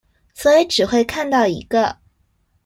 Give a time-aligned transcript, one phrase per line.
[0.33, 1.99] 所以只會看到一個